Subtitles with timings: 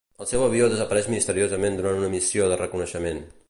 [0.23, 3.25] El seu avió desapareix misteriosament durant una missió de reconeixement.